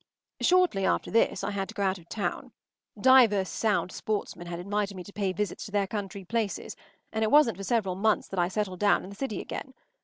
Shortly 0.41 0.83
after 0.83 1.11
this 1.11 1.43
I 1.43 1.51
had 1.51 1.67
to 1.69 1.75
go 1.75 1.83
out 1.83 1.99
of 1.99 2.09
town. 2.09 2.53
Divers 2.99 3.49
sound 3.49 3.91
sportsmen 3.91 4.47
had 4.47 4.57
invited 4.59 4.97
me 4.97 5.03
to 5.03 5.13
pay 5.13 5.31
visits 5.31 5.63
to 5.65 5.71
their 5.71 5.85
country 5.85 6.25
places, 6.25 6.75
and 7.13 7.23
it 7.23 7.29
wasn’t 7.29 7.55
for 7.55 7.63
several 7.63 7.93
months 7.93 8.27
that 8.29 8.39
I 8.39 8.47
settled 8.47 8.79
down 8.79 9.03
in 9.03 9.11
the 9.11 9.15
city 9.15 9.39
again. 9.39 9.75